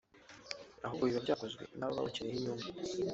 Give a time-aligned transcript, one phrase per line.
[0.85, 2.67] ahubwo biba byakozwe n’ababakeneyeho inyungu